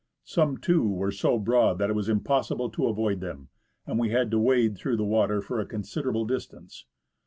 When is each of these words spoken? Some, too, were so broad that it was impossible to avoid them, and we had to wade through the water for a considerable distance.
Some, 0.23 0.57
too, 0.57 0.81
were 0.87 1.11
so 1.11 1.37
broad 1.37 1.77
that 1.77 1.91
it 1.91 1.95
was 1.95 2.09
impossible 2.09 2.71
to 2.71 2.87
avoid 2.87 3.19
them, 3.19 3.49
and 3.85 3.99
we 3.99 4.09
had 4.09 4.31
to 4.31 4.39
wade 4.39 4.75
through 4.75 4.97
the 4.97 5.03
water 5.05 5.41
for 5.41 5.59
a 5.59 5.65
considerable 5.67 6.25
distance. 6.25 6.87